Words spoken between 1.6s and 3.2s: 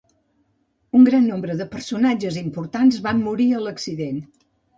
personatges importants